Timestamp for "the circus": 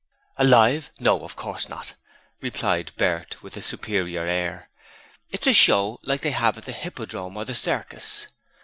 7.45-8.25